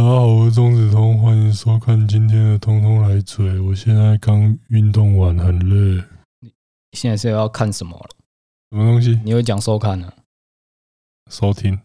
[0.00, 3.44] 大家好，我是钟子通，欢迎收看今天的《通通来嘴》。
[3.62, 6.02] 我现在刚运动完，很累。
[6.40, 6.50] 你
[6.92, 8.08] 现在是要看什么了？
[8.70, 9.20] 什么东西？
[9.22, 10.10] 你会讲收看呢？
[11.30, 11.78] 收听。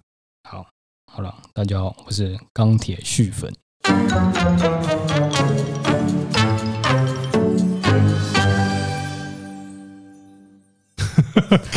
[0.50, 0.66] 好，
[1.12, 3.54] 好了，大家好，我是钢铁续粉。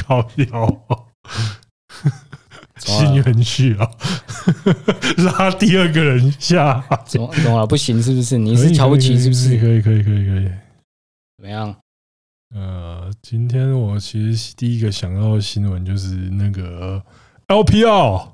[0.07, 0.84] 靠腰。
[2.79, 3.91] 心很虚啊，
[5.19, 7.67] 拉第二个人下，怎么懂了？
[7.67, 8.39] 不行是不是？
[8.39, 9.59] 你是瞧不起是不是？
[9.59, 10.45] 可以可以可以可以。
[11.37, 11.75] 怎么样？
[12.55, 17.02] 呃，今天我其实第一个想到的新闻就是那个
[17.49, 18.29] LPL，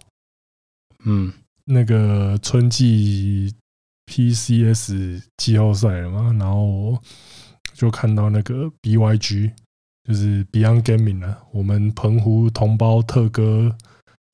[1.05, 1.33] 嗯，
[1.65, 3.53] 那个春季
[4.07, 6.97] PCS 季后赛了嘛，然后
[7.73, 9.51] 就看到那个 BYG，
[10.05, 13.77] 就是 Beyond Gaming 啊，我们澎湖同胞特哥。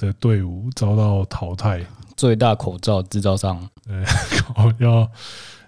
[0.00, 1.84] 的队伍遭到淘汰，
[2.16, 3.68] 最大口罩制造商。
[3.86, 4.02] 对，
[4.80, 5.08] 要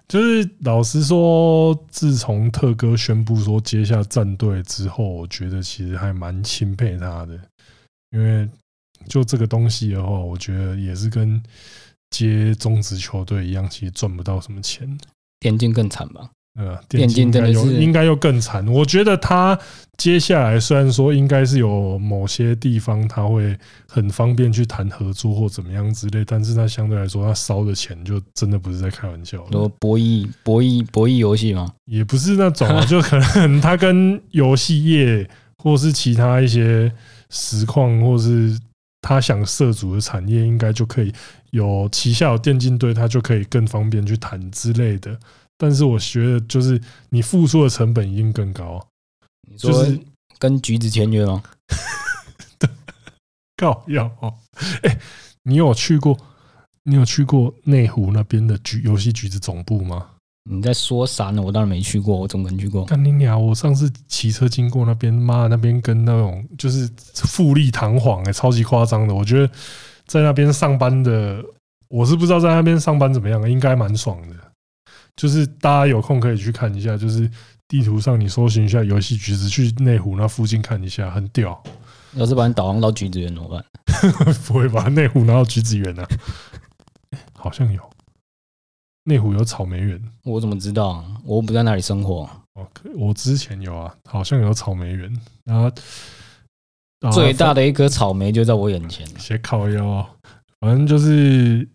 [0.09, 7.39] 就是老实说，自从特哥宣布说接下战队之后，我觉得其实还蛮钦佩他的，
[8.11, 8.49] 因为
[9.09, 11.43] 就这个东西的话，我觉得也是跟
[12.11, 14.99] 接中职球队一样，其实赚不到什么钱。
[15.41, 16.31] 田径更惨吧？
[16.55, 18.67] 呃，电竞应该是应该又更惨。
[18.69, 19.59] 我觉得他
[19.97, 23.57] 接下来虽然说应该是有某些地方他会
[23.89, 29.43] 很方便去谈合作或怎么样之类，但是他相对来说他烧的钱就真的不是在开玩笑。
[29.51, 31.73] 说博弈博弈博弈游戏吗？
[31.87, 36.93] 也不是那种啊，就可能他跟游戏业或是其他一些
[37.31, 38.59] 实况或是
[39.01, 41.11] 他想涉足的产业，应该就可以
[41.51, 45.19] 有旗下有电竞队，他就可以更方便去谈之类的。
[45.63, 48.85] 但是我学的，就是你付出的成本一定更高。
[49.49, 49.73] 你说
[50.41, 51.41] 跟橘子签约吗？
[53.57, 54.35] 靠要哦！
[54.83, 54.99] 哎，
[55.45, 56.19] 你有去过？
[56.83, 60.05] 你有去过内湖那边的橘游戏橘子总部吗？
[60.51, 61.41] 你在说啥呢？
[61.41, 62.85] 我当然没去过，我怎么可能去过？
[62.87, 63.41] 干你娘！
[63.41, 69.15] 我上次骑车经过那边，妈，那边跟那种就是富丽堂皇哎，超级夸张的。
[69.15, 69.53] 我觉得
[70.07, 71.41] 在那边上班的，
[71.87, 74.35] 我是不知道在那边上班怎么样，应该蛮爽的。
[75.17, 77.31] 就是大家有空可以去看一下，就是
[77.69, 81.63] 地图上你搜寻一下游戏橘子，去内湖那附近看一下，很屌。
[82.15, 83.65] 要是把你导航到橘子园怎么办？
[84.47, 84.89] 不会吧？
[84.89, 86.07] 内湖拿到橘子园啊？
[87.35, 87.81] 好像有。
[89.05, 91.05] 内湖有草莓园，我怎么知道？
[91.25, 92.29] 我不在那里生活。
[92.55, 95.11] 哦，我之前有啊，好像有草莓园。
[95.45, 95.71] 然后
[97.11, 99.07] 最大的一颗草莓就在我眼前。
[99.19, 100.07] 斜靠腰，
[100.61, 101.69] 反正就是。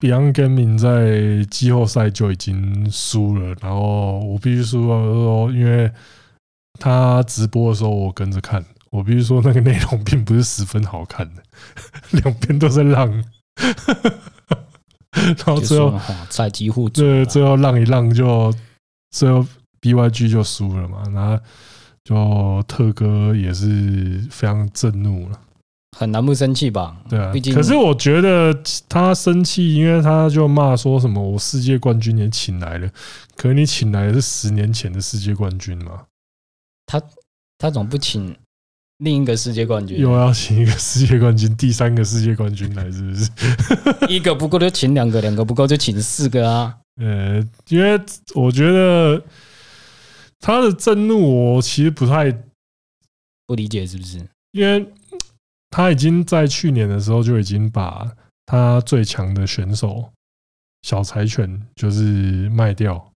[0.00, 5.90] Beyond Gaming 在季后赛就已经输了，然后我必须说，因为
[6.78, 11.42] 他直播的时候我跟着看，我必须说那个内容并不是十分好看的，
[12.22, 13.10] 两边都在浪，
[15.10, 15.98] 然后最后
[16.30, 18.54] 赛几乎对，最后浪一浪就
[19.10, 19.44] 最后
[19.80, 21.42] BYG 就输了嘛，然后
[22.04, 25.40] 就特哥也是非常震怒了。
[25.96, 26.96] 很难不生气吧？
[27.08, 28.56] 对啊，可是我觉得
[28.88, 32.88] 他生气，因为他就骂说什么“我世界冠军也请来了”，
[33.34, 36.04] 可是你请来的是十年前的世界冠军嘛？
[36.86, 37.02] 他
[37.56, 38.36] 他总不请
[38.98, 43.30] 另一个世界冠军，又要请一个世界冠军，第三个世界冠军来，是不是？
[44.12, 46.76] 一个不够就请两个，两个不够就请四个啊？
[47.00, 47.98] 呃，因为
[48.34, 49.22] 我觉得
[50.38, 52.30] 他的震怒，我其实不太
[53.46, 54.18] 不理解，是不是？
[54.52, 54.86] 因为。
[55.70, 58.10] 他已经在去年的时候就已经把
[58.46, 60.10] 他最强的选手
[60.80, 63.12] 小柴犬就是卖掉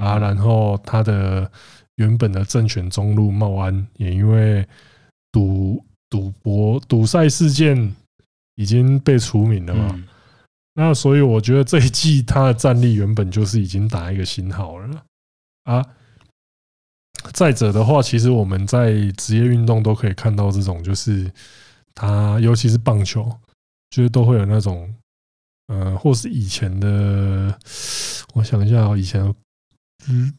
[0.00, 1.50] 啊，然后他的
[1.96, 4.66] 原本的正选中路茂安也因为
[5.30, 7.94] 赌赌博赌赛事件
[8.54, 10.02] 已经被除名了嘛，
[10.72, 15.04] 那所以我觉得这一季他的战力原本就是已经打一个新号了
[15.64, 15.84] 啊。
[17.34, 21.30] 再者的话，其实我们在职业运动都可以看到这种就是。
[21.94, 23.30] 他尤其是棒球，
[23.90, 24.92] 就是都会有那种，
[25.68, 27.56] 呃，或是以前的，
[28.34, 29.22] 我想一下哦，以前，
[30.08, 30.32] 嗯，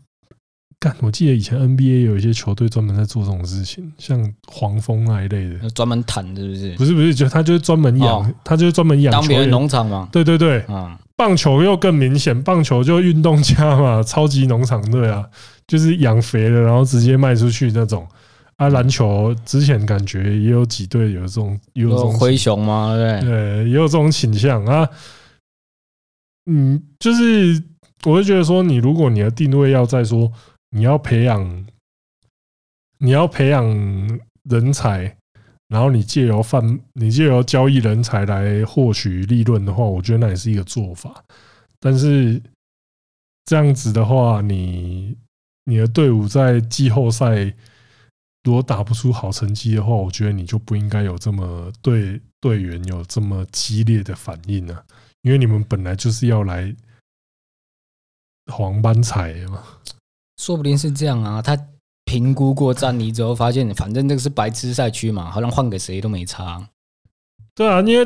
[0.80, 6.76] 干，我记得以前 NBA 有一些球队专门在做这种事情，像黄蜂那一类的，专门谈是不是？
[6.76, 10.10] 不是不是，就他就是专门养，他就是专门养当别人农场嘛。
[10.12, 10.66] 对对对，
[11.16, 15.24] 棒球又更明显，棒球就运动家嘛，超级农场队啊，
[15.68, 18.08] 就是养肥了，然后直接卖出去那种。
[18.58, 22.96] 啊，篮球之前感觉也有几队有这种，有这种灰熊吗？
[22.96, 24.88] 对对，也有这种倾向啊。
[26.46, 27.64] 嗯，就是
[28.04, 30.32] 我会觉得说，你如果你的定位要在说
[30.70, 31.66] 你要培养，
[33.00, 33.66] 你要培养
[34.44, 35.18] 人才，
[35.68, 41.24] 然后你借由贩，你借由交易人才来获取利润的话，我觉得那也是一个做法。
[41.80, 42.42] 但是
[43.46, 45.18] 这样子的话，你
[45.66, 47.54] 你的队伍在季后赛
[48.44, 54.84] 如果打不出好成绩的话，我觉得你就不应该有这么对队员有这么激烈的反应啊，
[55.22, 56.76] 因为你们本来就是要来
[58.52, 59.64] 黄班彩嘛。
[60.38, 61.58] 说不定是这样啊，他
[62.04, 66.68] 评估过战力之后，发现反正这个是白痴赛区嘛，好像换给谁都没差。
[67.56, 68.06] 对啊，因为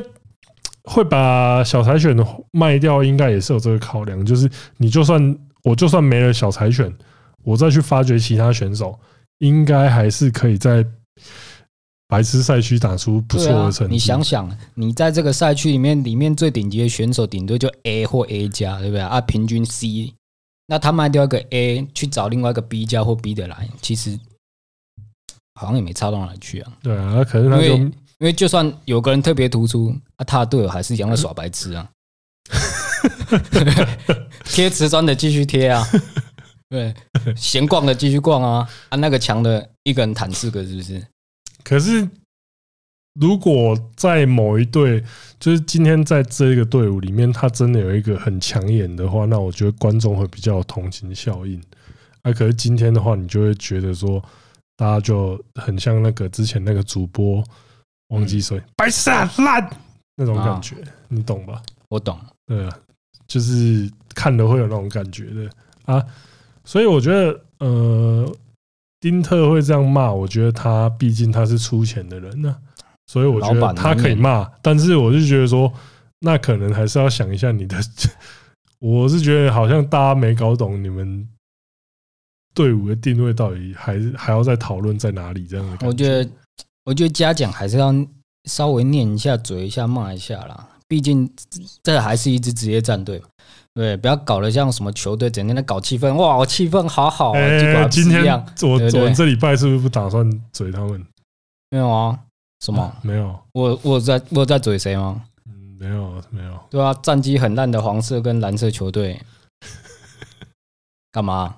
[0.83, 2.15] 会把小柴犬
[2.51, 4.47] 卖掉，应该也是有这个考量，就是
[4.77, 6.95] 你就算我就算没了小柴犬，
[7.43, 8.99] 我再去发掘其他选手，
[9.39, 10.85] 应该还是可以在
[12.07, 13.93] 白痴赛区打出不错的成绩。
[13.93, 19.19] 你想想，你在这个赛区里面，里面最顶级的选手顶多就 A 或 A 加，对不对啊？
[19.21, 20.13] 平均 C。
[20.67, 24.19] 那他卖掉一个 A 去找另外一个 B 加或 B 的来，其实
[25.55, 26.73] 好像也没差到哪里去啊。
[26.83, 31.89] 对啊，可是他因为因为就算有个人特别突出，啊，他的队友还是一样在耍白痴啊。
[34.45, 35.85] 贴瓷砖的继续贴啊，
[36.69, 36.93] 对，
[37.35, 41.07] 闲逛的继续逛啊，啊，那个强的一个人弹四个，是不是？
[41.63, 42.07] 可是。
[43.19, 45.03] 如果在某一队，
[45.39, 51.59] 就是今天在这个队伍里面，他真的有一个很抢眼的话，那我觉得观众会比较有同情效应。
[52.21, 54.23] 啊，可是今天的话，你就会觉得说，
[54.75, 57.43] 大家就很像那个之前那个主播
[58.09, 59.09] 忘记说白色
[59.39, 59.67] 烂
[60.15, 60.75] 那种感觉，
[61.07, 61.59] 你懂吧？
[61.89, 62.19] 我懂。
[62.45, 62.79] 对啊，
[63.25, 65.49] 就是看了会有那种感觉的
[65.85, 66.05] 啊。
[66.67, 68.29] 所以我觉得，呃，
[68.99, 72.53] 丁特会这样骂，我觉得他毕竟他是出钱的人呢。
[73.09, 75.71] 所以我觉得他可以骂，但是我就觉得说，
[76.19, 77.77] 那可能还是要想一下你的。
[78.79, 81.25] 我是觉得好像大家没搞懂你们
[82.53, 85.87] 队伍的定位到底还是还要再讨论在哪里这样的。
[85.87, 86.29] 我觉得，
[86.83, 87.93] 我觉得嘉奖还是要
[88.43, 90.67] 稍微念一下、嘴一下、骂一下啦。
[90.89, 91.29] 毕竟
[91.83, 93.21] 这还是一支职业战队，
[93.77, 97.87] 对，不要搞得像什么球队整天在搞气氛，哇，我气氛好好啊。
[97.87, 98.25] 今天
[98.63, 101.05] 我我们这礼拜是不是不打算嘴他们？
[101.69, 102.19] 没有啊。
[102.59, 102.91] 什么？
[103.03, 105.23] 没有，我我在我在嘴谁吗？
[105.45, 106.59] 嗯，没有没有。
[106.71, 109.21] 对啊，战绩很烂的黄色跟蓝色球队，
[111.13, 111.55] 干嘛？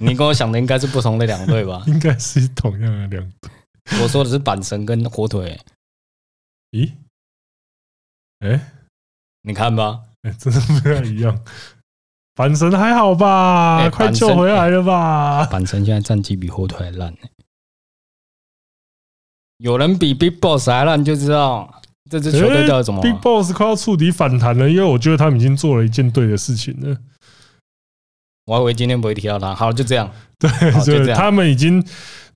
[0.00, 1.80] 你跟我想的应该是不同的两队吧？
[1.86, 4.02] 应该是同样的两队。
[4.02, 5.56] 我说的是板神跟火腿。
[6.72, 6.90] 咦？
[8.40, 8.72] 哎，
[9.42, 11.38] 你看吧，哎， 真的不太一样。
[12.36, 13.90] 阪神还好吧？
[13.90, 15.46] 快救回来了吧？
[15.46, 17.14] 阪神现在战绩比火腿还烂。
[19.58, 23.12] 有人比 Big Boss 还烂，就知道这支球队叫什么、啊欸。
[23.12, 26.96] Big Boss 快要触底反弹了，因为我觉得他们已经做了一件对的事情了。
[28.46, 30.10] 我还以为今天不会提到他，好，就这样。
[30.38, 30.50] 对，
[30.82, 31.18] 就这样。
[31.18, 31.86] 他们已经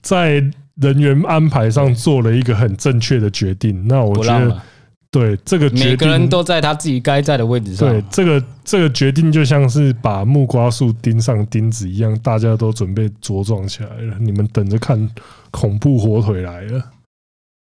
[0.03, 0.35] 在
[0.75, 3.89] 人员安排上做了一个很正确的决定。
[3.89, 4.63] 那我觉得，
[5.15, 7.89] 对这个，每个人都在他自己该在的位置上。
[7.89, 14.17] 对，这个这个决定就像是把木瓜树钉上钉子一样，大家都准备茁壮起来了。
[14.19, 15.09] 你们等着看，
[15.53, 16.83] 恐怖火腿来了。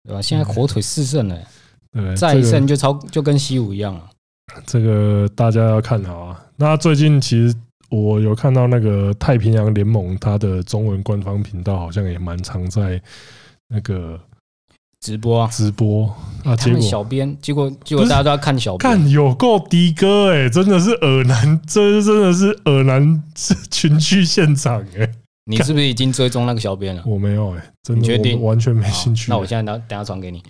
[0.05, 0.21] 对吧？
[0.21, 1.39] 现在火腿四胜了，
[1.91, 4.05] 对，再一胜就超就跟西武一样了。
[4.67, 6.45] 这个大家要看好啊。
[6.57, 7.55] 那最近其实
[7.89, 13.01] 我有看到那个太平洋联盟，它的中文官方频道好像也蛮常在
[13.69, 14.21] 那个
[15.01, 16.07] 直播啊，直播
[16.45, 16.57] 啊。
[16.57, 23.23] 结果小编，结果结果大家都要看小编，看有够的哥哎，真的是耳男，这真的是耳男
[23.71, 25.11] 群聚现场哎。
[25.51, 27.03] 你是不是已经追踪那个小编了？
[27.07, 28.43] 我没有哎、欸，真的，你确定？
[28.43, 29.31] 完全没兴趣。
[29.31, 30.43] 那我现在等等下传给你。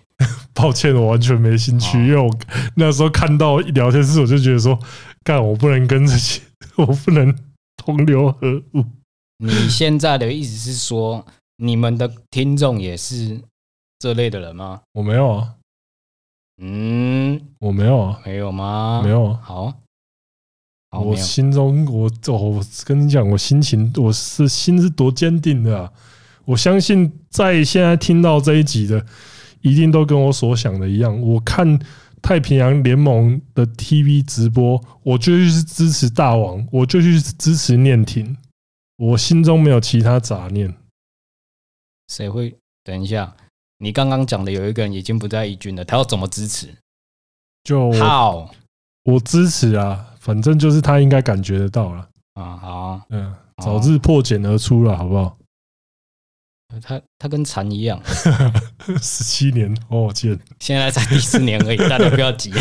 [0.52, 2.28] 抱歉，我完全没兴趣，因为我
[2.74, 4.76] 那时候看到聊天室，我就觉得说，
[5.22, 6.40] 干，我不能跟这些，
[6.74, 7.32] 我不能
[7.76, 8.84] 同流合污。
[9.38, 11.24] 你现在的意思是说，
[11.58, 13.40] 你们的听众也是
[13.98, 14.82] 这类的人吗？
[14.92, 15.54] 我没有啊。
[16.60, 18.22] 嗯，我没有啊。
[18.24, 19.00] 没有吗？
[19.02, 19.40] 没有啊。
[19.42, 19.80] 好。
[20.90, 25.92] 我心中，我我跟你讲，我心情，我是心是多坚定的啊！
[26.46, 29.04] 我相信，在现在听到这一集的，
[29.60, 31.20] 一定都跟我所想的一样。
[31.20, 31.78] 我看
[32.22, 38.34] 太平洋联盟的 TV 直播，我就去支持大王，我就去支持念庭，
[38.96, 40.74] 我心中没有其他杂念。
[42.06, 42.56] 谁会？
[42.82, 43.36] 等一下，
[43.78, 46.68] 你刚刚讲的有一个人已经不在一军了，他要怎么支持？
[47.64, 48.50] 就好，
[49.04, 50.14] 我支持啊！
[50.18, 55.36] 反正就是他应该感觉得到了啊，好，嗯，早日破茧而出了，好不好？
[56.82, 57.98] 他他跟蝉一样，
[59.00, 60.38] 十七年后见。
[60.60, 62.52] 现在才第四年而已， 大家不要急。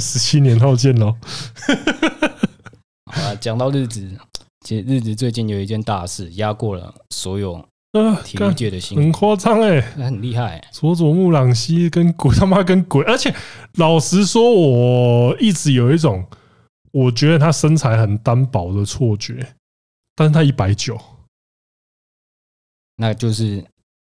[0.00, 1.14] 十七年后见喽。
[3.12, 4.18] 好了，讲到日子，
[4.64, 7.64] 其实日子最近有一件大事压过了所有
[7.96, 10.68] 呃，体育界的新很夸张哎，很厉害、欸。
[10.70, 13.34] 佐佐木朗希跟鬼他妈跟鬼， 而且
[13.74, 16.24] 老实说，我一直有一种
[16.92, 19.46] 我觉得他身材很单薄的错觉，
[20.14, 20.98] 但是他一百九，
[22.96, 23.64] 那就是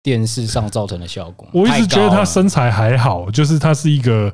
[0.03, 1.49] 电视上造成的效果。
[1.53, 4.33] 我一直觉得他身材还好，就是他是一个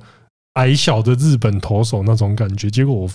[0.54, 2.70] 矮小的日本投手那种感觉。
[2.70, 3.08] 结果我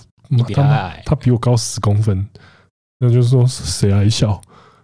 [0.54, 2.28] 他他他比我高十公分，
[3.00, 4.42] 那就是说谁矮小？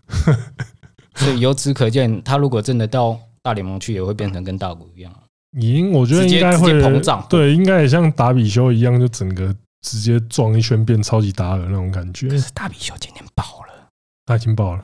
[1.18, 5.12] 所以由此可见，他如果真的到大联盟去，也会变成跟大谷一样。
[5.60, 7.26] 赢，我觉得应该会膨胀。
[7.30, 12.30] 对，应该也像达比修一样，就整个直接撞一圈变超级达尔那种感觉。
[12.30, 13.88] 可是达比修今天爆了，
[14.26, 14.84] 他已经爆了，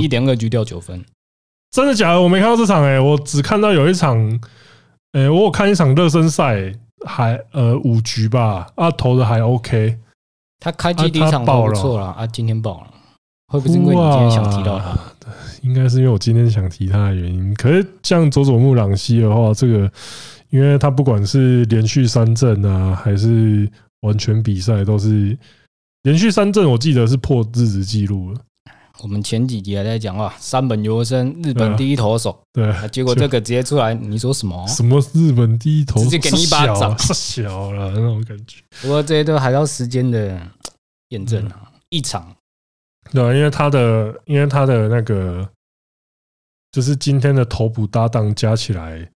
[0.00, 1.04] 一点二局掉九分。
[1.72, 2.20] 真的假的？
[2.20, 4.16] 我没看到这场诶、欸，我只看到有一场，
[5.12, 6.72] 诶、欸，我有看一场热身赛，
[7.04, 9.98] 还呃五局吧，啊投的还 OK。
[10.60, 12.90] 他开机第一场爆不错了啊，今天爆了。
[13.48, 14.96] 会不会是因为你今天想提到他？
[15.64, 17.54] 应该是因为我今天想提他的原因。
[17.54, 19.90] 可是像佐佐木朗希的话，这个，
[20.50, 23.66] 因为他不管是连续三阵啊，还是
[24.02, 25.36] 完全比赛，都是
[26.02, 28.40] 连续三阵，我记得是破日子记录了。
[29.02, 34.68] 我们前几集还在讲啊，三本优生日本第一投手，对，结果这个直接出来，你说什么？
[34.68, 36.04] 什么日本第一投手？
[36.04, 38.58] 直接给你一巴掌，太小了那种感觉。
[38.82, 40.38] 不过这些都还要时间的
[41.08, 42.36] 验证啊，一场。
[43.12, 45.48] 对，因为他的，因为他的那个，
[46.72, 49.08] 就是今天的头捕搭档加起来，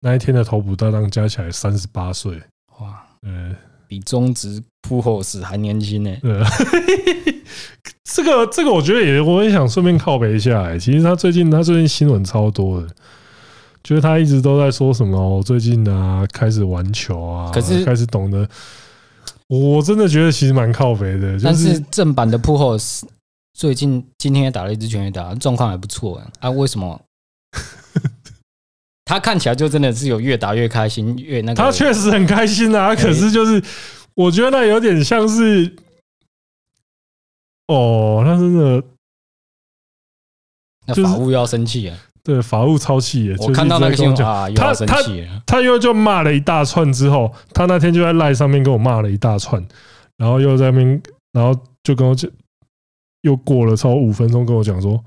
[0.00, 2.42] 那一天的头捕搭档加起来三十八岁，
[2.80, 3.54] 哇，呃，
[3.86, 6.16] 比中职扑后时还年轻呢。
[6.20, 6.42] 对，
[8.02, 10.62] 这个这个我觉得也，我也想顺便靠北一下。
[10.64, 12.88] 哎，其实他最近他最近新闻超多的，
[13.84, 18.48] 就是他一直都在说什么，我最近啊开始玩球啊，可是开始懂得。
[19.52, 22.74] 我真的觉得其实蛮靠北的，但是正版的铺后
[23.52, 26.48] 最近今天也打了一支全垒打，状况还不错啊。
[26.48, 26.98] 为什么？
[29.04, 31.62] 他看起来就真的是有越打越开心，越那个。
[31.62, 33.62] 他确实很开心啊，可是就是
[34.14, 35.76] 我觉得那有点像是，
[37.66, 38.82] 哦，他真的，
[40.86, 41.98] 那法务要生气啊。
[42.24, 43.36] 对，法务超气耶！
[43.38, 44.96] 我看到那个新闻啊，他他
[45.44, 49.60] 他又就骂了一大串之后，他那天就在赖上面跟我骂了一大串，
[50.16, 51.02] 然后又在那边，
[51.32, 52.30] 然后就跟我讲，
[53.22, 55.02] 又过了超五分钟跟我讲说，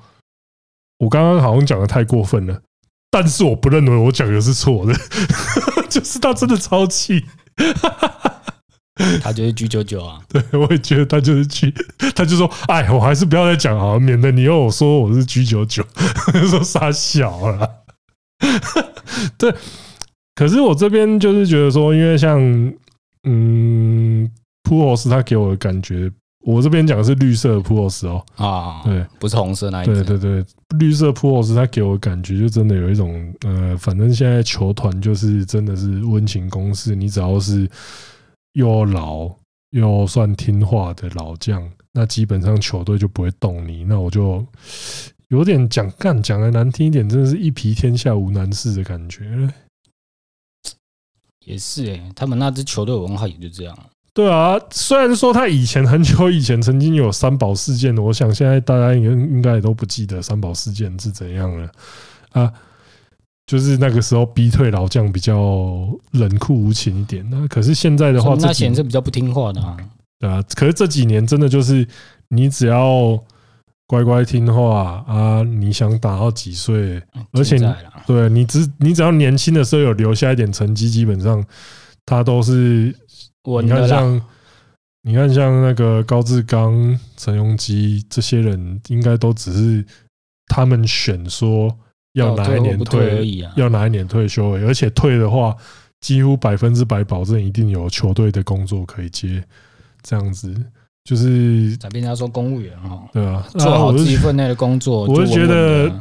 [0.97, 2.61] 我刚刚好像讲的太过分了，
[3.09, 4.93] 但是我不认为我讲的是错的，
[5.89, 7.23] 就是他真的超气。
[9.21, 11.73] 他就是 G 九九啊， 对，我也觉得他就是 G，
[12.15, 15.83] 他就说，哎，我还是不要再讲好了，免得你又说我是 G 九九，
[16.49, 17.69] 说傻小了。
[19.37, 19.53] 对，
[20.33, 22.39] 可是我这边就是觉得说，因为像
[23.25, 24.31] 嗯，
[24.63, 26.09] 普奥斯他给我的感觉，
[26.45, 30.45] 我这边讲的是绿色的普奥斯哦，啊，对，不是红色那一对对对，
[30.79, 37.69] 绿色普奥斯他给我的感觉就真的有一种呃，反正现在球团就是真的是温情攻势，你只要是。
[38.55, 39.29] 又老
[39.71, 43.83] 又算听话的老将，那基本上球队就不会动你。
[43.83, 44.45] 那我就
[45.29, 49.51] 有点讲干讲的难听一点，真的是一皮天下无难事的感觉。
[51.45, 53.77] 也是哎，他们那支球队文化也就这样。
[54.13, 61.69] 对啊，虽然说他以前很久以前曾经有三宝事件，我想现在大家应该应该也都不记得三宝事件是怎样了
[62.31, 62.53] 啊。
[63.47, 69.77] 就是那个时候逼退老将比较冷酷无情一点，那可是现在的话，那显然是比较不听话的啊。
[70.19, 71.87] 对啊，可是这几年真的就是
[72.29, 73.23] 你只要
[73.85, 76.99] 乖乖听话啊，你想打到几岁，
[77.33, 77.59] 而且
[78.07, 81.45] 对你只你只要年轻的时候有留下一点成绩，基本上
[82.03, 82.95] 他都是
[83.61, 84.21] 你看像
[85.03, 89.85] 你看像那个高志刚、陈永基这些人，应该都只是
[90.47, 91.77] 他们选说。
[92.15, 93.51] 要哪一年退而已啊？
[93.55, 94.51] 要哪一年退休？
[94.65, 95.55] 而且退的话，
[96.01, 99.43] 几乎百分之百保证一定有球队的工作可以接。
[100.01, 100.55] 这样子
[101.03, 105.05] 就是咱人家说公务员哈，对啊，做好自己分内的工作。
[105.05, 105.91] 我就觉得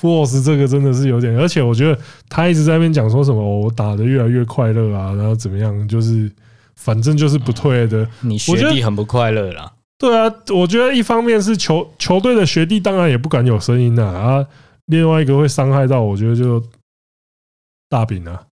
[0.00, 1.98] Pujols 这个真的是有点，而且我觉得
[2.28, 6.30] 他一直在那边讲说什么我打的越来越快乐啊，然后怎么样，就是
[6.76, 8.08] 反正就是不退的。
[8.20, 9.72] 你学弟很不快乐啦？
[9.98, 14.04] 对啊，我觉得一方面是球球队的学弟当然也不敢有声音啊。
[14.06, 14.46] 啊。
[14.86, 16.62] 另外一个会伤害到，我觉得就
[17.88, 18.46] 大饼啊，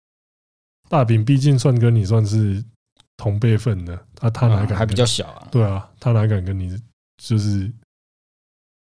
[0.88, 2.62] 大饼毕竟算跟你算是
[3.16, 5.49] 同辈分的，他他哪敢还比较小啊？
[5.50, 6.78] 对啊，他哪敢跟你
[7.23, 7.70] 就是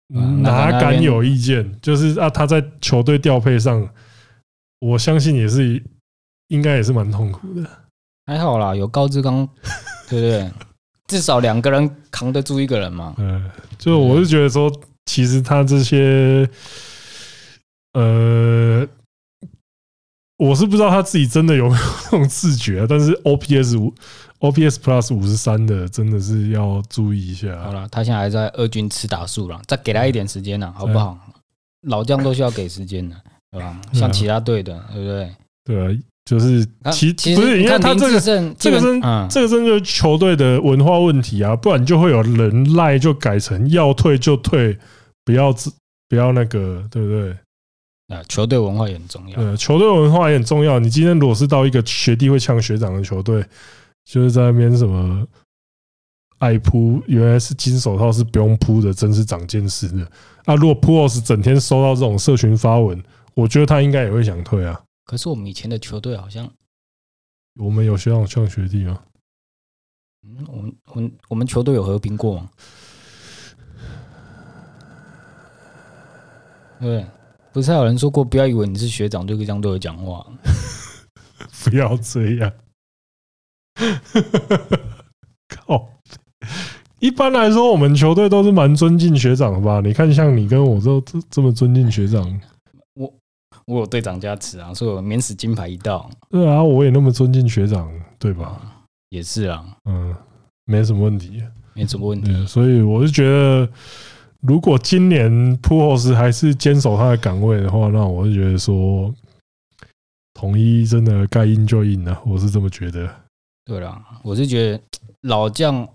[0.08, 1.80] 哪敢有意见？
[1.80, 3.88] 就是啊，他在球队调配上，
[4.80, 5.82] 我相信也是
[6.48, 7.68] 应该也是蛮痛苦的。
[8.26, 9.48] 还好啦，有高志刚，
[10.08, 10.50] 对不对？
[11.08, 13.14] 至少两个人扛得住一个人嘛。
[13.18, 14.70] 嗯，就我是觉得说。
[15.06, 16.48] 其实他这些，
[17.92, 18.86] 呃，
[20.38, 23.94] 我是不知道他自己真的有没有那种自觉，但是 OPS 五、
[24.40, 27.58] OPS Plus 五十三的，真的是要注意一下。
[27.62, 31.18] 好了，他现在还在二军吃打数了，再给他一点时间呢，好不好？
[31.82, 33.16] 老将都需要给时间的，
[33.50, 33.80] 对吧？
[33.92, 35.36] 像其他队的，对不对？
[35.64, 35.98] 对啊。
[36.24, 44.78] 就是其其实不是，因为他这个这个真这个真就是球队的文化问题啊，不然就会有人赖就改成要退就退，
[45.24, 45.52] 不要
[46.08, 47.36] 不要那个，对不对？
[48.12, 49.36] 啊，球队文化也很重要。
[49.36, 50.78] 对，球队文化也很重要。
[50.78, 53.42] 你今天如果是到一个学弟会呛学长的球队，
[54.04, 55.26] 就是在那边什么
[56.38, 60.06] 爱扑，原来是金手套是不用扑的，真是长见识的。
[60.44, 63.02] 啊，如果 Pujols 整天收到这种社群发文，
[63.34, 64.78] 我觉得他应该也会想退啊。
[65.06, 66.50] 可是我们以前的球队好像，
[67.58, 69.00] 我们有学长呛学弟吗？
[70.24, 72.50] 嗯，我们我们我们球队有和平过吗？
[76.80, 77.06] 对，
[77.52, 80.26] 不是还有人说过，不要以为你是学长就可以这样对我讲话，
[81.64, 82.52] 不要这样。
[85.48, 85.88] 靠！
[86.98, 89.80] 一般来说，我们球队都是蛮尊敬学长的吧？
[89.80, 92.40] 你看，像你跟我都这这么尊敬学长。
[93.66, 96.10] 我有队长加持啊，所以我免死金牌一道。
[96.30, 98.60] 对啊，我也那么尊敬学长，对吧？
[99.10, 100.14] 也是啊，嗯，
[100.64, 101.42] 没什么问题，
[101.74, 102.46] 没什么问题。
[102.46, 103.68] 所以我是觉得，
[104.42, 109.14] 如果今年普后斯还是坚守他的岗位的话，那我是觉得说，
[110.34, 113.08] 统一真的该硬就硬了，我是这么觉得。
[113.64, 114.80] 对啦，我是觉得
[115.20, 115.88] 老将，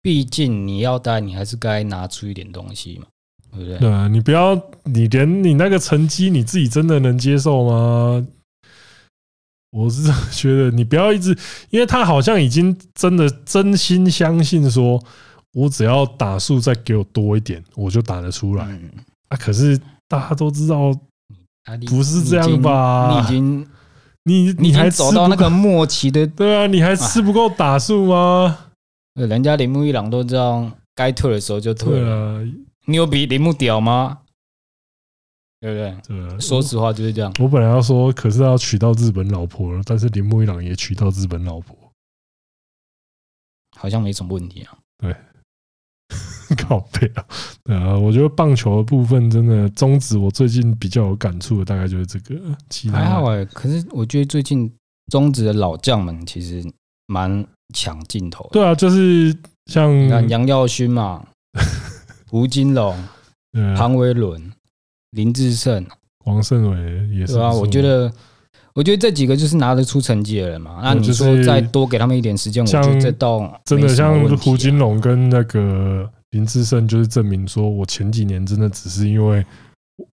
[0.00, 3.06] 毕竟你要带，你还是该拿出一点东西嘛。
[3.78, 4.54] 对啊，你不要，
[4.84, 8.26] 你连你那个成绩你自己真的能接受吗？
[9.70, 11.36] 我是觉得你不要一直，
[11.68, 15.02] 因为他好像已经真的真心相信说，
[15.56, 18.78] 我只要打数再给我多一点，我就打得出来
[19.28, 19.36] 啊。
[19.38, 20.92] 可是大家都知道，
[21.88, 23.08] 不是这样吧？
[23.10, 23.68] 你已经，
[24.24, 28.66] 你你还走到那个末期的， 对啊，你还吃不够打数吗？
[29.14, 32.44] 人家铃木一朗都这样，该退的时候就退了。
[32.84, 34.18] 你有比铃木屌吗？
[35.58, 36.18] 对不对？
[36.28, 37.32] 对，说实话就是这样。
[37.40, 41.74] 我本来要说，可是要娶到日本老婆了，但是铃木一朗也娶到日本老婆，
[43.74, 44.76] 好像没什么问题啊。
[44.98, 45.16] 对，
[46.56, 47.24] 靠背啊！
[47.64, 52.40] 对啊，我觉得棒球的部分真的中职，我最近比较有感触的大概就是这个。
[52.92, 54.72] 还好哎，可是我觉得最近
[55.10, 56.64] 中职的老将们其实
[57.06, 58.48] 蛮抢镜头。
[58.52, 61.24] 对啊，就是像杨耀勋嘛。
[62.32, 62.94] 吴金龙、
[63.76, 64.52] 庞维伦、
[65.12, 65.86] 林志胜、
[66.24, 67.52] 王胜伟也是，对啊。
[67.52, 68.12] 我觉得，
[68.76, 70.80] 我觉得这几个就是拿得出成绩的人嘛。
[70.82, 79.44] 那你说再多给他们一点时间，我觉得这倒真的像胡金龙跟那个林志胜，就是证明说我前几年真的只是因为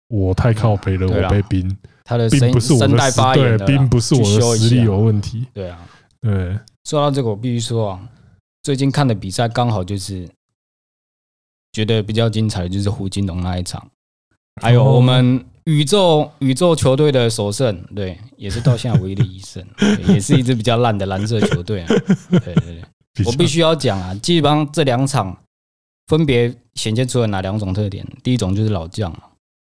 [0.08, 1.76] 我太靠北了，我被冰。
[2.04, 5.46] 他的并不是我的实对，并不是我的实力有问题。
[5.52, 5.78] 对啊，
[6.20, 6.56] 对。
[6.84, 8.08] 说到这个，我必须说啊，
[8.62, 10.28] 最近看的比赛刚好就是。
[11.74, 13.82] 觉得比较精彩的就是胡金龙那一场，
[14.60, 19.64] 还有我们宇宙宇宙球队的首胜，对，也是到现在唯一的一胜，
[20.08, 21.86] 也是一支比较烂的蓝色球队啊。
[21.88, 22.82] 对对对，
[23.26, 25.36] 我必须要讲啊，基本上这两场
[26.08, 28.06] 分别显现出了哪两种特点？
[28.22, 29.12] 第一种就是老将，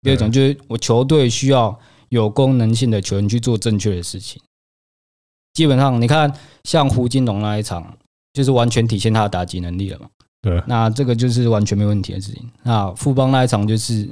[0.02, 1.78] 第二种就是我球队需要
[2.10, 4.40] 有功能性的球员去做正确的事情。
[5.54, 6.32] 基本上你看，
[6.62, 7.96] 像胡金龙那一场，
[8.32, 10.06] 就是完全体现他的打击能力了嘛。
[10.40, 12.48] 对，那这个就是完全没问题的事情。
[12.62, 14.08] 那富邦那一场就是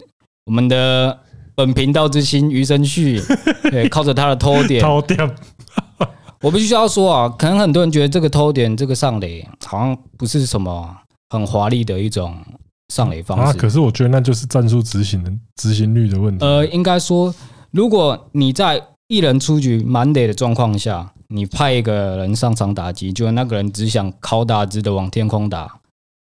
[0.47, 1.17] 我们的
[1.57, 3.21] 本频道之星余生旭，
[3.71, 5.19] 对，靠着他的偷点，偷点。
[6.43, 10.95] 我必须要说啊，可能很多人觉得这个偷点，这个上垒好像不是什么
[11.31, 12.37] 很华丽的一种
[12.93, 13.45] 上垒方式。
[13.45, 16.45] 啊，可是我觉得那就是战术执行的执行率的问题。
[16.45, 17.35] 呃，应该说，
[17.71, 25.81] 如果你在一人出局满垒的状况下，你派一个人上场打击，就那个人只想靠打直的往天空打。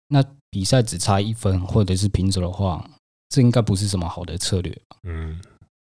[0.09, 2.85] 那比赛只差一分，或者是平手的话，
[3.31, 4.77] 这应该不是什么好的策略。
[5.03, 5.39] 嗯，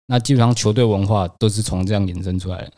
[0.06, 2.72] 那基本上球队文化都是从这样衍生出来的。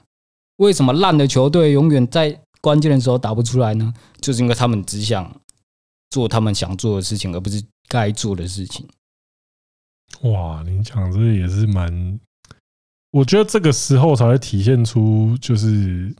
[0.57, 3.93] 为什么烂的球队永远在关键的时候打不出来呢？
[4.23, 5.31] 就是因为他们只想
[6.09, 8.89] 做他们想做的事情，而不是该做的事情。
[10.23, 12.19] 哇，你讲这个也是蛮，
[13.11, 16.11] 我觉得这个时候才会体现出就是，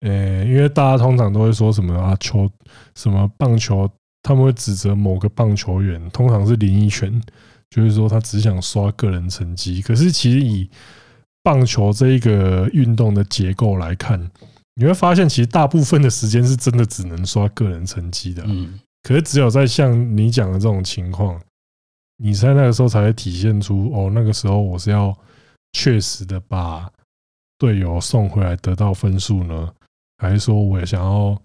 [0.00, 2.50] 呃，因为大家通常都会说什么啊，球
[2.94, 3.90] 什么棒球。
[4.26, 7.22] 他们会指责某个棒球员，通常是林益全，
[7.70, 9.80] 就是说他只想刷个人成绩。
[9.80, 10.68] 可是其实以
[11.44, 14.18] 棒球这一个运动的结构来看，
[14.74, 18.42] 你会发现其实大部分的时间是真的只能刷个人成绩的。
[18.48, 21.40] 嗯，可是只有在像你讲的这种情况，
[22.16, 25.16] 你在那个时候才会体现出哦，那个时候我是要
[25.72, 26.90] 确实的把
[27.58, 29.72] 队友送回来得到分数呢，
[30.18, 31.40] 还是说我也想要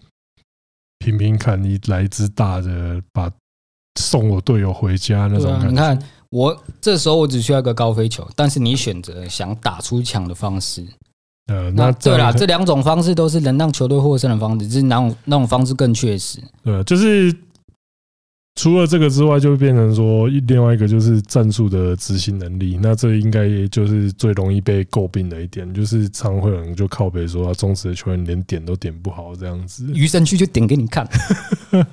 [1.02, 3.30] 拼拼看你来只大的把
[4.00, 5.70] 送我队友回家那种感觉？
[5.70, 10.86] 你看我这时候我只需要一个高飞球，但是你选择想打出墙的方式。
[11.48, 16.40] 呃，那对啦，这两种方式都是能让球队获胜的方式，只是哪种那种方式更确实？
[16.64, 17.36] 对，就是。
[18.62, 22.78] 除了这个之外，就变成说另外一个就是战术的执行能力。
[22.80, 29.92] 那这应该也就是最容易被诟病的一点，就是常会有人就靠北说，中职的球员连点都点不好这样子。
[29.96, 31.10] 鱼神区就点给你看，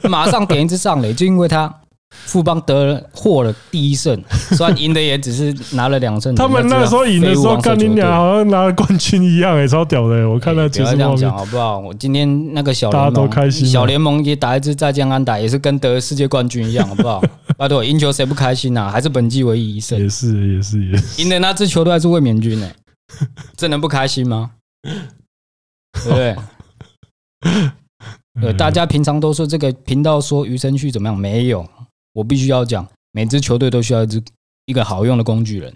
[0.03, 1.75] 马上点一支上垒，就因为他。
[2.11, 4.21] 富邦得了获了第一胜，
[4.57, 6.35] 虽然赢的也只是拿了两胜。
[6.37, 10.29] 他们那时候赢的时候，看你俩好像拿了冠军一样，哎，超屌的！
[10.29, 11.79] 我看到其实这样讲好不好？
[11.79, 13.51] 我今天那个小联盟。
[13.51, 17.23] 小联盟也打一支再见安打，也是跟得世界冠军一样，好不好？
[17.59, 18.89] 拜托，赢球谁不开心呐？
[18.91, 19.99] 还是本季唯一一胜。
[20.01, 21.23] 也是，也是，也是。
[21.23, 22.71] 赢的那支球队还是卫冕军呢，
[23.57, 24.53] 这能不开心吗？
[26.05, 26.37] 对不对？
[28.41, 31.17] 对，大家平常都说这个频道说余生旭怎么样？
[31.19, 31.67] 没有。
[32.19, 34.21] 我必须要讲，每支球队都需要一支
[34.67, 35.73] 一个好用的工具人，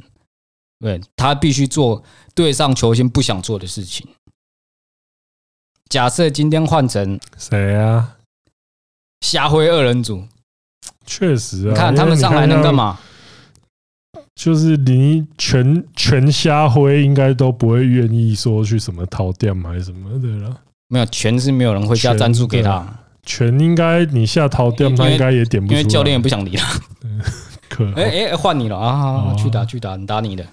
[0.81, 2.03] 对，他必须做
[2.35, 4.09] 对上球星不想做的事情。
[5.89, 8.17] 假设今天换成谁啊？
[9.21, 10.27] 瞎挥二人组，
[11.07, 12.99] 确实啊，你看他们上来能干嘛？
[14.35, 20.61] 就是你全全瞎挥，应该都不会愿意说去什么淘店买什么的了。
[20.89, 22.99] 没有，全是没有人会下赞助给他。
[23.27, 26.81] 全应该你下逃掉，他应该也点不出来，因为教练也不想理他。
[27.69, 29.35] 可 哎哎，换你了啊！
[29.37, 30.47] 去打去打，你打你的。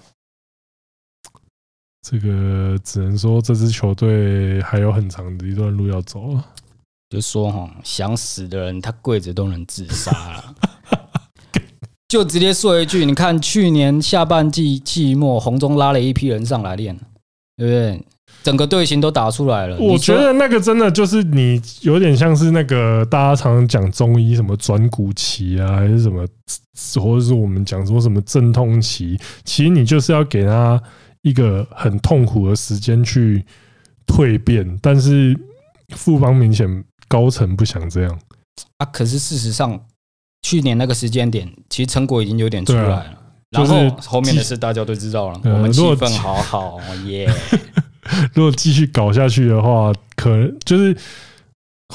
[2.02, 6.44] 这个只能说这支球队还有很长的一段路要走啊。
[7.10, 10.54] 就说哈，想死的人他跪着都能自杀了。
[12.08, 16.96] 就直接说一句，你看去年下半季季末，红中拉了一批人上来练，
[17.56, 18.04] 对不对？
[18.42, 26.26] 整个队形都打出来了，我觉得那个真的就是你有点像是那个大家常常讲中医什么转骨期啊，还是什么，
[26.98, 30.82] 或者是我们讲说什么阵痛期，其实你就是要给他
[31.20, 33.44] 一个很痛苦的时间去
[34.06, 35.38] 蜕变，但是
[35.94, 38.18] 富邦明显高层不想这样
[38.78, 38.86] 啊。
[38.86, 39.78] 可是事实上，
[40.40, 43.06] 去年那个时间点，其实成果已经有点出来了，
[43.50, 47.30] 然后后面的事大家都知道了，我们气氛好好耶。
[48.34, 50.96] 如果继续搞下去的话，可能就是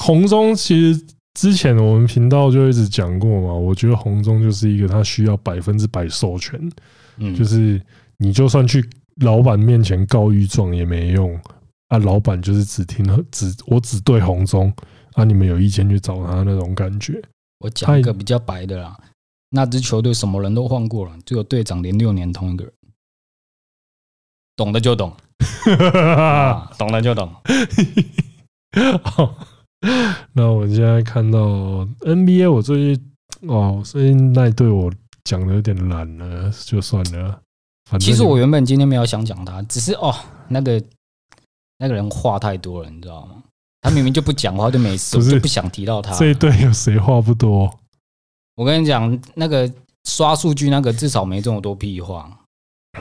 [0.00, 0.54] 红中。
[0.54, 6.58] 其实之前我们频道就一直讲过嘛，我觉得红中就是一个他需要百分之百授权，
[7.18, 7.80] 嗯，就是
[8.18, 8.88] 你就算去
[9.20, 11.38] 老板面前告御状也没用
[11.88, 14.72] 啊，老板就是只听只我只对红中
[15.14, 17.20] 啊，你们有意见去找他那种感觉。
[17.60, 18.96] 我讲一个比较白的啦，
[19.50, 22.72] 那支球队什么人都换过了，只有队长连六年同一个人，
[24.56, 25.12] 懂的就懂。
[26.16, 27.30] 啊、懂了就懂。
[29.04, 29.34] 好，
[30.32, 31.38] 那我现在看到
[32.00, 33.10] NBA，我最近
[33.48, 34.92] 哦，最近那队我
[35.24, 37.40] 讲的有点懒了，就算了。
[38.00, 40.14] 其实我原本今天没有想讲他，只是哦，
[40.48, 40.82] 那个
[41.78, 43.42] 那个人话太多了，你知道吗？
[43.82, 46.12] 他明明就不讲话就没事， 我就不想提到他。
[46.16, 47.72] 这一队有谁话不多？
[48.56, 49.70] 我跟你讲，那个
[50.04, 52.30] 刷数据那个至少没这么多屁话。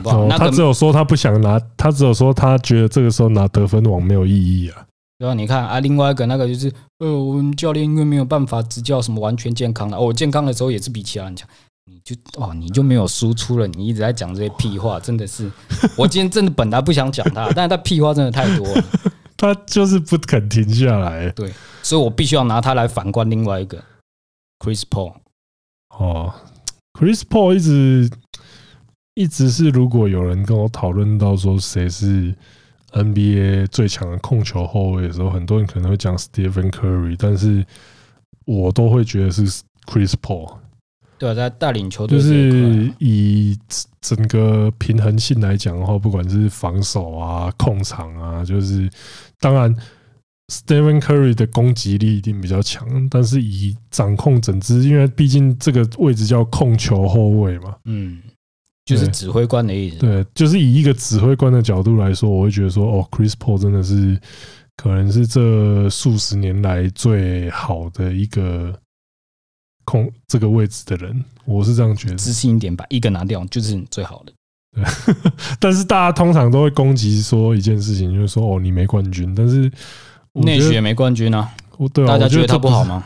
[0.03, 4.85] 哦，他只有说他不想拿，他只有说他觉得这个时候拿得分王没有意义啊。
[5.17, 11.47] 对啊，你看啊，另外一个那个就是，呃，我们教练因为没有办法执教什么完全健康的，我健康的时候也是比其他人强，
[11.85, 15.49] 你就哦，你就没有输出了，你一直在讲这些屁话，真的是，
[15.95, 18.83] 我今天真的本来不想讲他，但是他屁话真的太多了，
[19.37, 21.49] 他就是不肯停下来，对，
[21.81, 23.81] 所以我必须要拿他来反观另外一个
[24.59, 25.13] Chris Paul。
[25.97, 26.33] 哦
[26.99, 28.09] ，Chris Paul 一直。
[29.15, 32.35] 一直是，如果有人跟我讨论到说谁是
[32.91, 37.65] NBA 最强的控球后卫的时候，很多人可能会讲 Stephen Curry，但是
[38.45, 39.45] 我都会觉得是
[39.85, 40.57] Chris Paul。
[41.17, 43.57] 对啊，在带领球队，就是以
[44.01, 48.89] 整个平衡性来讲的话，不管是防守啊、控场啊，就是
[49.39, 49.73] 当然
[50.51, 58.21] Stephen Curry 的攻击力一定比较强，但是以掌控整支，因为毕竟这个位置叫控球后卫嘛，嗯。
[58.85, 59.97] 就是指挥官的意思。
[59.97, 64.19] 对，就是以一个指挥官的角度来说，我会觉得说，哦，Chris Paul 真的是
[64.77, 68.77] 可能是这数十年来最好的一个
[69.85, 72.15] 控这个位置的人，我是这样觉得。
[72.15, 74.33] 自信一点，把一个拿掉就是最好的。
[74.75, 74.83] 对，
[75.59, 79.71] 但是大家通常都会攻击说一件事情，就是说，哦，你没冠军，但是
[80.33, 81.49] 内许也没冠军啊。
[81.91, 83.03] 对啊，大家觉得他不好吗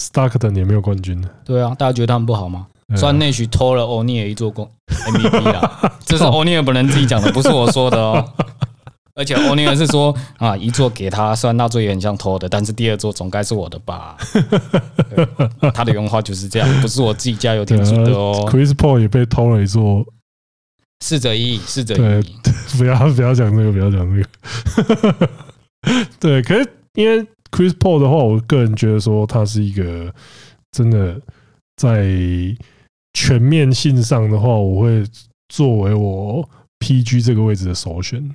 [0.00, 1.22] ？Starkton 也没有冠军。
[1.44, 2.66] 对啊，大家觉得他们不好吗？
[2.96, 8.24] 虽然内许偷了欧尼尔一座公 MVP 啦， 这是欧尼尔本人自己讲的，不是我说的哦。
[9.14, 14.16] 而且欧尼尔是说啊，一座给他，虽然那座也很像偷的，但是第二座总该是我的吧？
[15.74, 18.48] 他的原话就是这样，不是我自己加油添醋的哦。
[18.50, 20.06] Chris Paul 也被偷了一座，
[21.00, 22.22] 四者一，四者一。
[22.78, 25.28] 不要不要讲这个，不要讲这个。
[26.18, 30.10] 对，可是因为 Chris Paul 的话，我个人觉得说他是一个
[30.72, 31.20] 真的
[31.76, 32.06] 在
[33.12, 35.04] 全面性上的话，我会
[35.48, 38.30] 作为我 PG 这个位置的首选。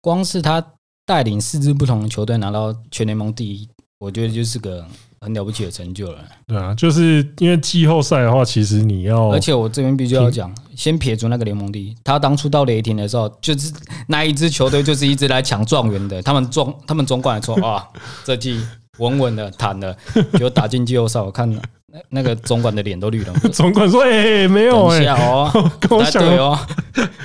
[0.00, 0.64] 光是他
[1.06, 3.68] 带领四支不同的球队拿到全联盟第一，
[3.98, 4.84] 我觉得就是个
[5.20, 6.18] 很了不起的成就了。
[6.46, 13.72] 对啊，就是因为季后赛的话，其实你要，而且我这边必须要讲，先撇除那个联盟第一，他当初到雷霆的时候，就是
[14.08, 17.88] 那一支球队就是一直来抢状元的，他们总他们总管说啊，
[18.24, 18.60] 这季
[18.98, 19.96] 稳稳的坦了，
[20.32, 23.32] 结果打进季后赛，我看那那个总管的脸都绿了。
[23.52, 25.50] 总管说：“哎，没有哎，哦，
[25.80, 26.58] 跟我想哦，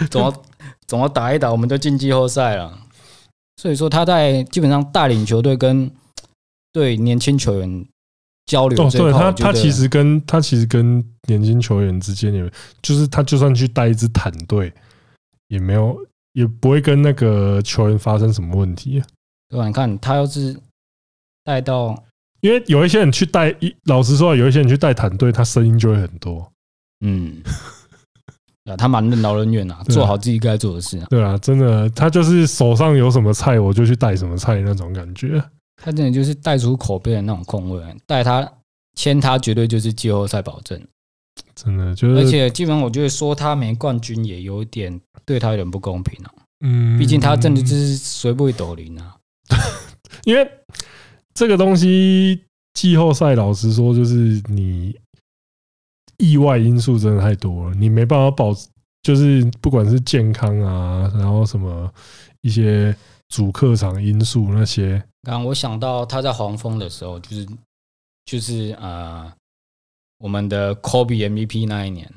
[0.09, 0.33] 怎么？”
[0.87, 2.77] 总要打一打，我们就进季后赛了。
[3.61, 5.91] 所以说他在基本上带领球队跟
[6.71, 7.85] 对年轻球员
[8.45, 8.89] 交流。
[8.91, 12.49] 对他，他其实跟他其实跟年轻球员之间有，
[12.81, 14.71] 就是他就算去带一支坦队，
[15.49, 15.93] 也没有
[16.31, 19.01] 也不会跟那个球员发生什么问题。
[19.01, 19.05] 啊
[19.49, 19.67] 对吧？
[19.67, 20.57] 你看他要是
[21.47, 21.95] 带到，
[22.41, 26.51] 因为有一些人去带一，老实说，有一些人去带团队，他声音就会很多。
[26.99, 27.41] 嗯。
[28.69, 31.01] 啊，他蛮任劳任怨啊，做好自己该做的事。
[31.09, 35.41] 对啊，真的，他就是手上有什么菜，我就去带什么菜那种感觉。
[35.81, 38.45] 他真的就是带出口碑的那种控卫，带他
[38.95, 40.85] 签他绝对就是季后赛保证。
[41.55, 46.31] 真的就是，而且基本上我觉得说他没冠军也有点对他有点不公平啊。
[46.65, 49.15] 嗯，毕竟他真的就是随不会抖零啊。
[50.25, 50.45] 因为
[51.37, 54.97] 这个东西季后赛，老实说就是你。
[56.17, 58.51] 意外因素真的太多了，你没办法保，
[59.03, 61.93] 就是不管是健康啊，然后什么
[62.41, 62.95] 一些
[63.29, 64.99] 主客场因素那些。
[65.21, 67.47] 刚我想到他在黄蜂的时候，就是
[68.25, 69.31] 就是呃，
[70.17, 72.11] 我们的 Kobe MVP 那一年，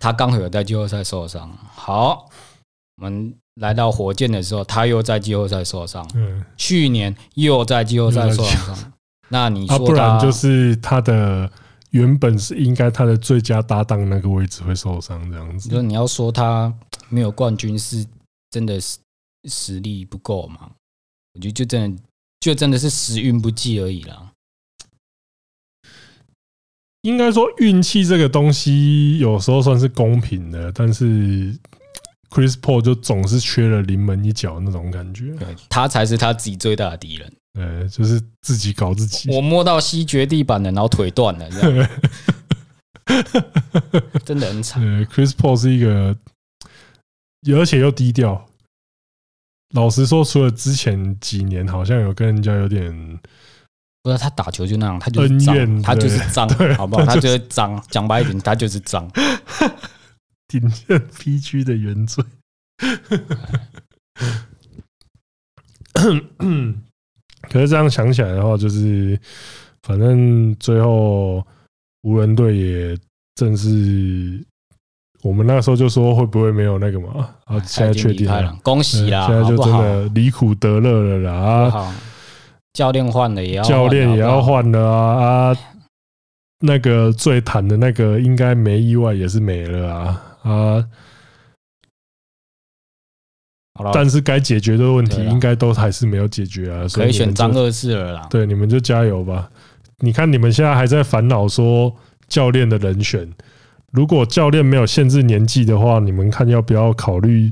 [0.00, 1.54] 他刚好有在季后赛受伤。
[1.66, 2.30] 好，
[2.96, 6.08] 我们来到火箭的时候，他又在季后赛受伤。
[6.14, 8.92] 嗯，去年又在季后赛受伤。
[9.28, 11.50] 那你说他，不然就是他的。
[11.92, 15.68] 原本是应该他的最佳搭档那个位置会受伤这样子。
[15.68, 16.72] 就你要说他
[17.10, 18.02] 没有冠军是
[18.50, 18.96] 真的是
[19.44, 20.70] 实力不够吗？
[21.34, 22.02] 我觉得就真的
[22.40, 24.32] 就真的是时运不济而已啦。
[27.02, 31.54] 应该说运气这个东西有时候算是公平的，但是
[32.32, 35.34] Chris Paul 就总是缺了临门一脚那种感觉。
[35.34, 37.32] 对，他才是他自己最大的敌人。
[37.60, 39.30] 呃，就是自己搞自己。
[39.30, 41.88] 我摸到西决地板了，然后腿断了，这样
[44.24, 44.82] 真的很惨。
[44.82, 46.16] 呃，Chris Paul 是一个，
[47.54, 48.48] 而且又低调。
[49.74, 53.18] 老实说，除了之前几年好像有跟人家有点，
[54.02, 57.04] 不是他打球就那样，他就是脏，他就是脏，好不好？
[57.04, 59.06] 他就是脏，讲白一点，他就是脏。
[60.60, 62.22] 顶着 P 区的原罪。
[67.48, 69.18] 可是这样想起来的话，就是
[69.82, 71.42] 反正最后
[72.02, 72.98] 湖人队也
[73.34, 74.44] 正是
[75.22, 77.34] 我们那时候就说会不会没有那个嘛？
[77.46, 79.26] 啊，现在确定了，恭喜啦！
[79.26, 81.78] 现在就真的离苦得乐了啦！
[81.78, 81.94] 啊，
[82.74, 85.56] 教练换了也要教练也要换了啊啊！
[86.60, 90.86] 那个最惨的那个应该没意外也是没了啊啊！
[93.92, 98.26] 但是该解决的问题应该都还是没有解决啊，所以可以选张二世了啦。
[98.30, 99.50] 对，你们就加油吧。
[99.98, 101.92] 你看你们现在还在烦恼说
[102.28, 103.32] 教练的人选，
[103.90, 107.50] 如果教练没有限制年纪的话，你们看要不要考虑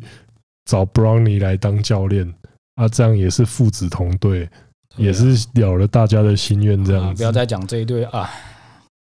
[0.67, 2.33] 找 Brownie 来当教练
[2.75, 2.87] 啊？
[2.87, 4.49] 这样也是父子同队，
[4.97, 6.85] 也是了了大家的心愿。
[6.85, 8.31] 这样不要再讲这一对啊！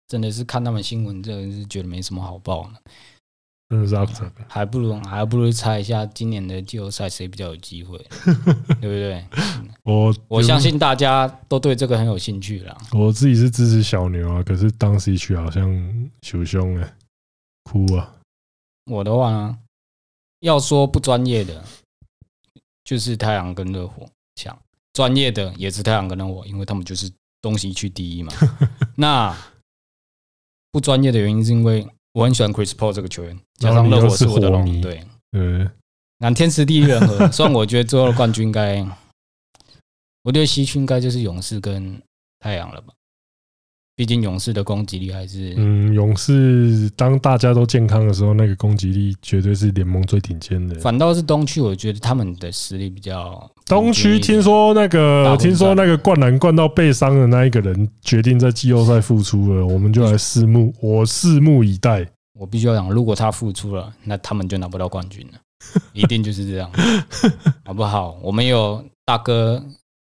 [0.07, 2.81] 真的是看他们新闻，真的是觉得没什么好报的。
[3.73, 3.87] 嗯，
[4.49, 7.97] 还不如还不如猜一下今年的季后赛谁比较有机会，
[8.81, 9.25] 对不对？
[9.83, 12.77] 我我相信大家都对这个很有兴趣啦。
[12.91, 15.69] 我自己是支持小牛啊，可是当时去好像
[16.21, 16.93] 受伤哎，
[17.63, 18.13] 哭啊！
[18.91, 19.57] 我的话呢，
[20.41, 21.63] 要说不专业的，
[22.83, 24.05] 就是太阳跟热火
[24.35, 24.53] 强；
[24.91, 27.09] 专业的也是太阳跟热火，因为他们就是
[27.41, 28.33] 东西区第一嘛。
[28.97, 29.33] 那
[30.73, 31.87] 不专业的原因是因为。
[32.13, 35.69] 我很喜欢 Chris Paul 这个球员，加上热火是我的龙，对，嗯，
[36.17, 37.27] 那天时地利人和。
[37.31, 38.85] 虽然我觉得最后的冠军应该，
[40.23, 42.01] 我觉得西区应该就是勇士跟
[42.39, 42.93] 太阳了吧。
[43.95, 45.53] 毕竟勇士的攻击力还是……
[45.57, 50.79] 嗯，勇士当大家都健康的时候，那个攻击力绝对是联盟最顶尖的。
[50.79, 53.49] 反倒是东区，我觉得他们的实力比较。
[53.67, 62.07] 东区听说那个，听说那个灌篮灌到背伤的那一个人决定在季后赛复出了，我们就来拭目，我拭目以待。
[62.33, 65.39] 我必须要讲，如果他复出了，那他们就拿不到冠军了，
[65.93, 66.71] 一定就是这样，
[67.63, 68.17] 好不好？
[68.23, 69.63] 我们有大哥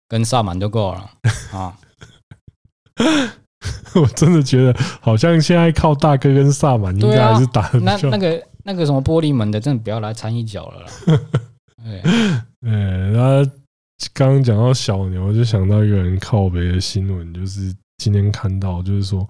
[0.08, 1.10] 跟萨满就够了
[1.52, 1.74] 啊！
[4.00, 11.20] 我真的觉得，好像现在靠大哥跟萨满应该还是打得那那个那个什么玻璃门的，真的不要来掺一脚了啦。
[11.82, 12.70] 对，
[13.12, 13.50] 然后
[14.12, 19.26] 刚刚讲到小牛，就想到一个人靠北的新闻，就是今天看到，就是说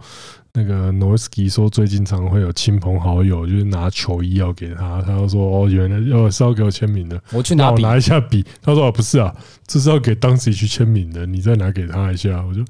[0.52, 9.34] 那个诺维斯基说最近常会有亲朋好友就是拿球衣要给他，他就说哦，原来要是要给我签名的，我去拿我拿一下笔，他说啊不是啊，
[9.66, 12.62] 这是要给当时去签名的，你再拿给他一下，我就。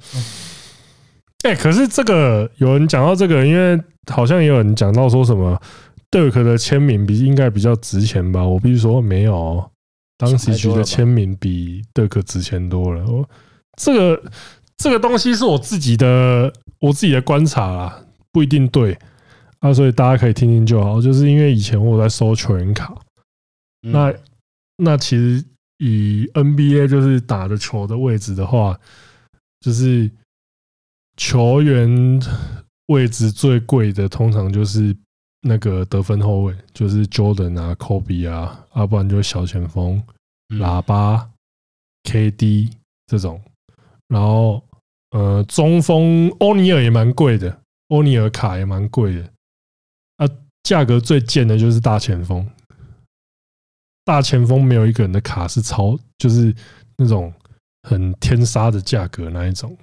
[1.44, 3.80] 哎，可是这个有人讲到这个，因为
[4.12, 5.60] 好像也有人讲到说什么
[6.10, 8.44] Dirk 的签名比应该比较值钱吧？
[8.44, 9.70] 我必须说没有，
[10.16, 13.06] 当时局的签名比 Dirk 值钱多了。
[13.06, 13.28] 我
[13.76, 14.20] 这个
[14.78, 18.98] 这个东西是我自己的我自己的观察啦，不一定对
[19.60, 21.00] 啊，所以大家可以听听就好。
[21.00, 22.92] 就是因为以前我在收球员卡，
[23.82, 24.12] 那
[24.78, 25.44] 那其实
[25.78, 28.76] 以 NBA 就是打的球的位置的话，
[29.60, 30.10] 就是。
[31.18, 32.18] 球员
[32.86, 34.96] 位置最贵的，通常就是
[35.42, 40.02] 那个得分后卫，就是 Jordan 啊、Kobe 啊，要不然就是小前锋、
[40.48, 41.28] 喇叭、
[42.04, 42.72] KD
[43.08, 43.42] 这种。
[44.06, 44.64] 然后，
[45.10, 49.22] 呃，中锋欧尼尔也蛮贵的，欧尼尔卡也蛮贵的。
[50.16, 50.26] 啊，
[50.62, 52.48] 价格最贱的就是大前锋，
[54.04, 56.54] 大前锋没有一个人的卡是超，就是
[56.96, 57.30] 那种
[57.82, 59.76] 很天杀的价格那一种。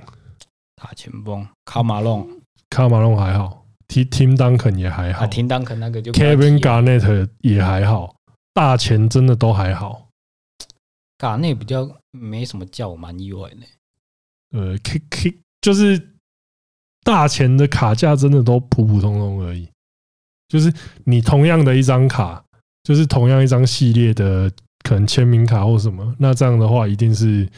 [0.75, 2.27] 大前锋卡马龙，
[2.69, 8.13] 卡马龙还好，Tim Duncan 也还好，Tim Duncan 那个就 Kevin Garnett 也还好，
[8.53, 10.09] 大前真的都还好
[11.17, 13.57] ，Garnett 比较没什么叫我蛮意外的。
[14.51, 16.15] 呃，K K 就是
[17.03, 19.69] 大前的卡价真的都普普通通而已，
[20.49, 20.73] 就是
[21.05, 22.43] 你同样的一张卡，
[22.83, 24.51] 就是同样一张系列的
[24.83, 27.49] 可能签名卡或什么，那这样的话一定是。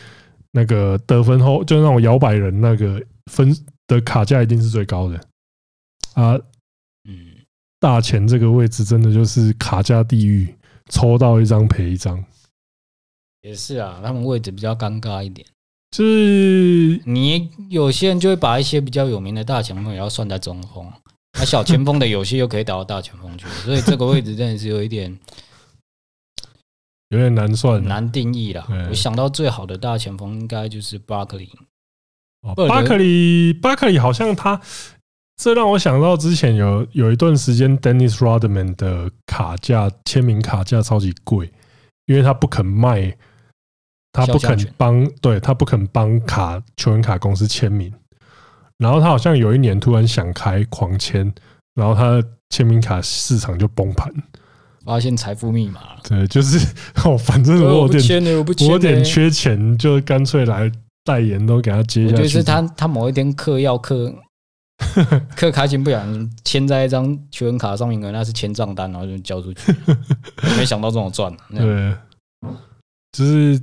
[0.57, 2.99] 那个得分后，就那种摇摆人那个
[3.31, 5.15] 分的卡价一定是最高的
[6.15, 6.33] 啊。
[7.07, 7.27] 嗯，
[7.79, 10.51] 大前这个位置真的就是卡价地狱，
[10.89, 12.25] 抽到一张赔一张。
[13.43, 15.45] 也是啊，他们位置比较尴尬一点。
[15.91, 20.91] 就是你有些人就会把一些比较有名的大前锋也要算在中锋，
[21.37, 25.15] 那小前锋的有些又可以打到大前锋去，所以这个位置真的是有一点。
[27.09, 28.67] 有点难算，难定义了。
[28.89, 31.49] 我想到最好的大前锋应该就是巴克利。
[32.67, 34.61] 巴克利，巴克利好像他，
[35.35, 41.51] 这让我想到之前有有一段时间，Dennis Rodman 的卡价签名卡价超级贵，
[42.05, 43.17] 因为他不肯卖，
[44.13, 47.93] 他不肯帮，对他不肯帮卡球员卡公司签名。
[48.77, 51.33] 然后他好像有一年突然想开狂签，
[51.73, 54.13] 然后他的签名卡市场就崩盘。
[54.87, 56.65] 发现财富密码，对，就是
[57.03, 58.23] 哦，反正我有点，
[58.61, 60.71] 我有点缺钱，就干脆来
[61.03, 62.23] 代言，都给他接下去。
[62.23, 64.15] 就是他，他某一天嗑药嗑
[65.35, 69.75] 嗑开心，不想签在一张球员卡上面，那是签账单，然后就交出去。
[70.57, 71.93] 没想到这种赚， 对，
[73.11, 73.61] 就是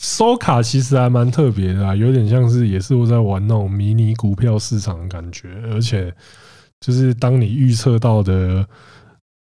[0.00, 6.14] 收卡其实还蛮特别的，有点像是也是我在玩那种迷你股票市场的感觉，而且
[6.78, 8.64] 就是当你预测到的。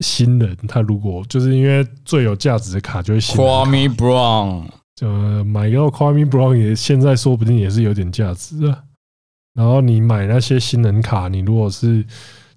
[0.01, 4.65] 新人，他如果就是因为最有价值的卡就是新人卡，Kwame Brown，
[5.01, 8.83] 呃买到 Kwame Brown 也现在说不定也是有点价值啊。
[9.53, 12.05] 然后你买那些新人卡，你如果是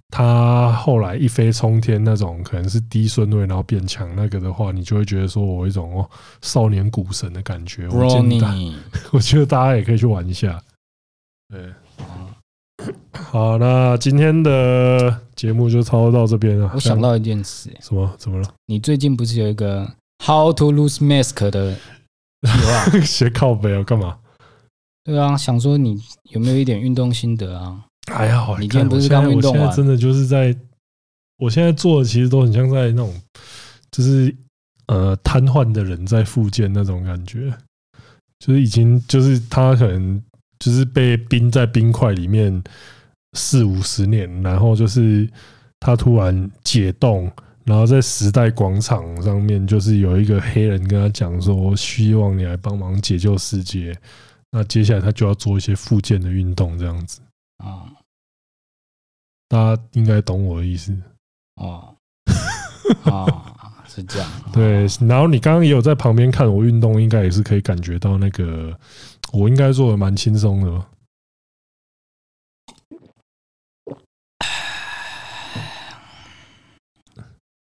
[0.09, 6.09] 他后来一飞冲天那种，可能是低顺位然后变强那个的话，你就会觉得说我有一种哦
[6.41, 7.89] 少年股神的感觉。
[7.89, 8.77] 我建议，
[9.13, 10.61] 我觉得大家也可以去玩一下。
[11.49, 11.73] 对。
[13.13, 16.71] 好，那今天的节目就差不多到这边了。
[16.75, 18.15] 我想到一件事，什么？
[18.19, 18.55] 怎么了？
[18.67, 19.91] 你最近不是有一个
[20.25, 23.01] How to lose mask 的计划？
[23.05, 23.83] 斜靠背啊？
[23.83, 24.19] 干嘛？
[25.05, 26.01] 对啊，想说你
[26.31, 27.85] 有没有一点运动心得啊？
[28.11, 29.75] 还好，你今天不是刚运动完？
[29.75, 30.55] 真的就是在，
[31.39, 33.15] 我现在做的其实都很像在那种，
[33.91, 34.35] 就是
[34.87, 37.51] 呃瘫痪的人在复健那种感觉，
[38.39, 40.23] 就是已经就是他可能。
[40.59, 42.63] 就是被冰在冰块里面
[43.37, 45.29] 四五十年，然后就是
[45.81, 47.31] 他突然解冻，
[47.65, 53.97] 然后在时代广场上面，就是有一个黑人跟他讲说：“希望你来帮忙解救世界。”
[54.53, 57.21] 那接下来他就要做一些复健的运动，这样子。
[57.59, 57.91] 啊，
[59.49, 60.97] 大家应该懂我的意思
[61.57, 61.95] 哦。
[63.05, 64.31] 啊，是这样。
[64.53, 68.79] 对，然后你刚刚也有在旁边看我运动，应该也是可以感觉到那个
[69.35, 70.89] 我应该做的蛮轻松的吧。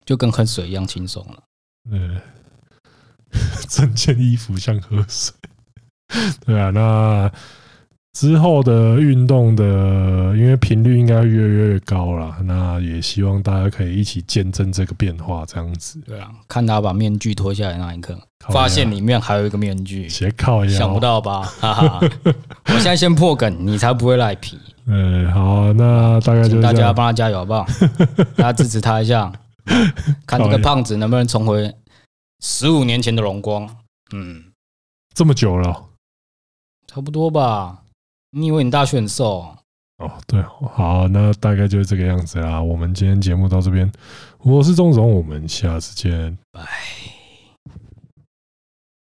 [0.05, 1.43] 就跟喝水一样轻松了。
[1.89, 2.21] 嗯，
[3.69, 5.33] 整件衣服像喝水。
[6.45, 7.31] 对啊，那
[8.15, 9.63] 之后的运动的，
[10.37, 15.99] 因为频率应该越来越高了，那也希望大家可以一起见证这个变化，这样子。
[16.07, 21.41] 对啊，看他把面具脱下来那一刻，发现里面还有一个面具，斜靠一下，想不到吧？
[21.59, 21.99] 哈哈，
[22.71, 24.57] 我现在先破梗，你才不会赖皮。
[24.85, 27.65] 嗯，好，那大概就大家帮他加油好不好？
[28.37, 29.29] 大家支持他一下。
[30.25, 31.75] 看这个胖子能不能重回
[32.39, 33.67] 十五年前的荣光？
[34.13, 34.41] 嗯，
[35.13, 35.87] 这么久了，
[36.87, 37.81] 差不多吧？
[38.37, 39.47] 你以为你大学很瘦？
[39.97, 42.61] 哦，对，好，那大概就是这个样子啦。
[42.61, 43.89] 我们今天节目到这边，
[44.39, 46.61] 我是钟总，我们下次见，拜。